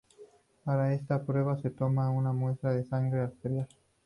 Para 0.63 0.95
esta 0.95 1.23
prueba 1.23 1.59
se 1.61 1.69
toma 1.69 2.09
una 2.09 2.33
muestra 2.33 2.73
de 2.73 2.83
sangre 2.83 3.21
arterial. 3.21 3.67